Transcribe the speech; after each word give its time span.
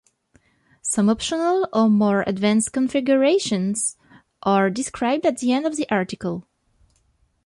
Some 0.81 1.09
optional 1.11 1.69
or 1.71 1.87
more 1.87 2.23
advanced 2.25 2.73
configurations 2.73 3.97
are 4.41 4.71
described 4.71 5.27
at 5.27 5.37
the 5.37 5.51
end 5.51 5.67
of 5.67 5.75
the 5.75 5.87
article. 5.91 6.47